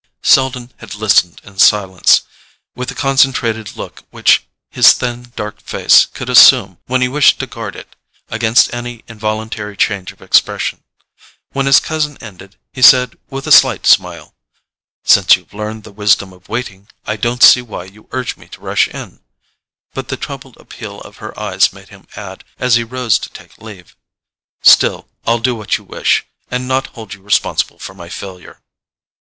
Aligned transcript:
Selden 0.23 0.73
had 0.77 0.95
listened 0.95 1.39
in 1.43 1.59
silence, 1.59 2.23
with 2.75 2.89
the 2.89 2.95
concentrated 2.95 3.77
look 3.77 4.03
which 4.09 4.47
his 4.71 4.93
thin 4.93 5.31
dark 5.35 5.61
face 5.61 6.07
could 6.07 6.27
assume 6.27 6.79
when 6.87 7.01
he 7.03 7.07
wished 7.07 7.37
to 7.39 7.45
guard 7.45 7.75
it 7.75 7.95
against 8.27 8.73
any 8.73 9.03
involuntary 9.07 9.77
change 9.77 10.11
of 10.11 10.19
expression. 10.19 10.81
When 11.51 11.67
his 11.67 11.79
cousin 11.79 12.17
ended, 12.19 12.55
he 12.73 12.81
said 12.81 13.15
with 13.29 13.45
a 13.45 13.51
slight 13.51 13.85
smile: 13.85 14.33
"Since 15.03 15.35
you've 15.35 15.53
learned 15.53 15.83
the 15.83 15.91
wisdom 15.91 16.33
of 16.33 16.49
waiting, 16.49 16.87
I 17.05 17.15
don't 17.15 17.43
see 17.43 17.61
why 17.61 17.83
you 17.83 18.09
urge 18.11 18.37
me 18.37 18.47
to 18.47 18.59
rush 18.59 18.87
in—" 18.87 19.21
but 19.93 20.07
the 20.07 20.17
troubled 20.17 20.57
appeal 20.57 20.99
of 21.01 21.17
her 21.17 21.39
eyes 21.39 21.71
made 21.71 21.89
him 21.89 22.07
add, 22.15 22.43
as 22.57 22.73
he 22.73 22.83
rose 22.83 23.19
to 23.19 23.29
take 23.29 23.59
leave: 23.61 23.95
"Still, 24.63 25.09
I'll 25.27 25.37
do 25.37 25.53
what 25.53 25.77
you 25.77 25.83
wish, 25.83 26.25
and 26.49 26.67
not 26.67 26.87
hold 26.97 27.13
you 27.13 27.21
responsible 27.21 27.77
for 27.77 27.93
my 27.93 28.09
failure." 28.09 28.63